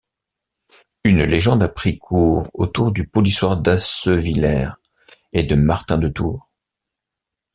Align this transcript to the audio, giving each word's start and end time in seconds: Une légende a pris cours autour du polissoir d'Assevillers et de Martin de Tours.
Une 1.03 1.21
légende 1.25 1.61
a 1.61 1.67
pris 1.69 1.99
cours 1.99 2.49
autour 2.55 2.91
du 2.91 3.07
polissoir 3.07 3.55
d'Assevillers 3.57 4.71
et 5.31 5.43
de 5.43 5.53
Martin 5.53 5.99
de 5.99 6.07
Tours. 6.09 6.49